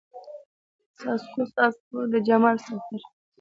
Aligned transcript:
د 0.03 0.03
څاڅکو، 0.99 1.41
څاڅکو 1.53 1.97
د 2.11 2.13
جمال 2.27 2.57
سفر 2.67 3.01